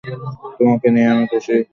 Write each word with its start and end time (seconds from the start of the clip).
তোমাকে 0.57 0.87
নিয়ে 0.93 1.09
আমি 1.13 1.25
খুশি। 1.31 1.55